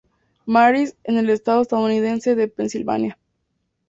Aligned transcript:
Marys 0.47 0.97
en 1.03 1.17
el 1.17 1.29
estado 1.29 1.61
estadounidense 1.61 2.33
de 2.33 2.47
Pensilvania. 2.47 3.19